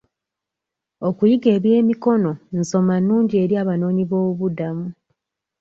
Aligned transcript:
Okuyiga 1.07 1.49
eby'emikono 1.57 2.31
nsoma 2.59 2.95
nnungi 3.01 3.35
eri 3.43 3.55
abanoonyiboobubudamu. 3.61 4.87